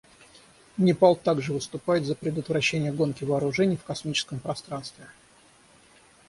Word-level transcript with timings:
Непал 0.79 1.15
также 1.15 1.53
выступает 1.53 2.05
за 2.07 2.15
предотвращение 2.15 2.91
гонки 2.91 3.23
вооружений 3.23 3.77
в 3.77 3.83
космическом 3.83 4.39
пространстве. 4.39 5.05